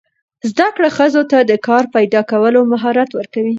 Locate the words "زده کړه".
0.51-0.89